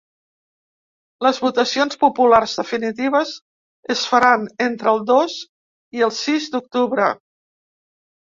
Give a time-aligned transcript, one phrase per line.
[1.25, 3.33] Les votacions populars definitives
[3.95, 5.37] es faran entre el dos
[5.99, 7.11] i el sis d’octubre.